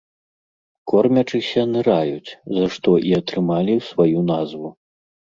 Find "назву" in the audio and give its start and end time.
4.31-4.73